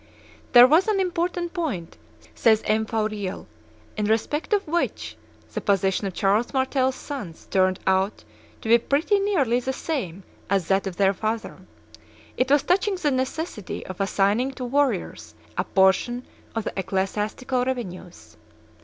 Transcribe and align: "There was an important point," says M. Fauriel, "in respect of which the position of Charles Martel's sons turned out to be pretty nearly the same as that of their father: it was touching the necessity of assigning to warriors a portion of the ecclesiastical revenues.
"There 0.53 0.65
was 0.65 0.87
an 0.87 0.99
important 0.99 1.53
point," 1.53 1.95
says 2.33 2.63
M. 2.65 2.87
Fauriel, 2.87 3.45
"in 3.95 4.05
respect 4.07 4.51
of 4.51 4.67
which 4.67 5.15
the 5.53 5.61
position 5.61 6.07
of 6.07 6.15
Charles 6.15 6.55
Martel's 6.55 6.95
sons 6.95 7.45
turned 7.51 7.77
out 7.85 8.23
to 8.61 8.69
be 8.69 8.79
pretty 8.79 9.19
nearly 9.19 9.59
the 9.59 9.73
same 9.73 10.23
as 10.49 10.69
that 10.69 10.87
of 10.87 10.95
their 10.97 11.13
father: 11.13 11.59
it 12.35 12.49
was 12.49 12.63
touching 12.63 12.95
the 12.95 13.11
necessity 13.11 13.85
of 13.85 14.01
assigning 14.01 14.53
to 14.53 14.65
warriors 14.65 15.35
a 15.55 15.63
portion 15.65 16.25
of 16.55 16.63
the 16.63 16.73
ecclesiastical 16.75 17.63
revenues. 17.63 18.37